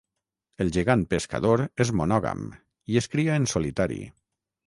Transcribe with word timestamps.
El 0.63 0.71
gegant 0.77 1.03
pescador 1.11 1.63
és 1.85 1.91
monògam 2.01 2.47
i 2.95 2.99
és 3.03 3.09
cria 3.17 3.39
en 3.43 3.49
solitari. 3.55 4.01